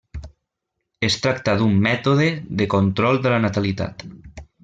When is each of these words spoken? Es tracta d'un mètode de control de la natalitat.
Es 1.07 1.17
tracta 1.25 1.53
d'un 1.59 1.75
mètode 1.87 2.31
de 2.63 2.67
control 2.73 3.23
de 3.27 3.35
la 3.35 3.41
natalitat. 3.47 4.09